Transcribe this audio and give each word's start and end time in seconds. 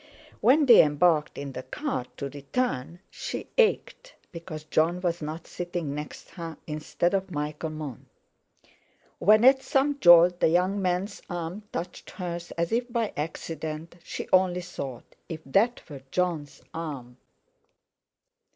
When 0.39 0.65
they 0.65 0.81
embarked 0.83 1.37
in 1.37 1.51
the 1.51 1.61
car 1.61 2.07
to 2.17 2.27
return, 2.29 3.01
she 3.11 3.49
ached 3.55 4.15
because 4.31 4.63
Jon 4.63 4.99
was 4.99 5.21
not 5.21 5.45
sitting 5.45 5.93
next 5.93 6.31
her 6.31 6.57
instead 6.65 7.13
of 7.13 7.29
Michael 7.29 7.69
Mont. 7.69 8.07
When, 9.19 9.45
at 9.45 9.61
some 9.61 9.99
jolt, 9.99 10.39
the 10.39 10.47
young 10.49 10.81
man's 10.81 11.21
arm 11.29 11.61
touched 11.71 12.09
hers 12.09 12.49
as 12.57 12.71
if 12.71 12.91
by 12.91 13.13
accident, 13.15 13.97
she 14.03 14.27
only 14.33 14.61
thought: 14.61 15.15
'If 15.29 15.41
that 15.45 15.87
were 15.87 16.01
Jon's 16.09 16.63
arm!' 16.73 17.17